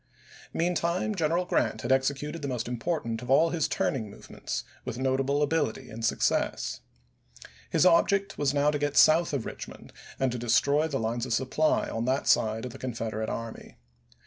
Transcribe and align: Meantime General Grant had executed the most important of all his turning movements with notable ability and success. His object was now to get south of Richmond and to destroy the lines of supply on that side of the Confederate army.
Meantime 0.51 1.13
General 1.13 1.45
Grant 1.45 1.83
had 1.83 1.91
executed 1.91 2.41
the 2.41 2.47
most 2.47 2.67
important 2.67 3.21
of 3.21 3.29
all 3.29 3.51
his 3.51 3.67
turning 3.67 4.09
movements 4.09 4.63
with 4.83 4.97
notable 4.97 5.43
ability 5.43 5.91
and 5.91 6.03
success. 6.03 6.81
His 7.69 7.85
object 7.85 8.35
was 8.35 8.51
now 8.51 8.71
to 8.71 8.79
get 8.79 8.97
south 8.97 9.31
of 9.31 9.45
Richmond 9.45 9.93
and 10.19 10.31
to 10.31 10.39
destroy 10.39 10.87
the 10.87 10.99
lines 10.99 11.27
of 11.27 11.33
supply 11.35 11.87
on 11.87 12.05
that 12.05 12.27
side 12.27 12.65
of 12.65 12.71
the 12.71 12.79
Confederate 12.79 13.29
army. 13.29 13.77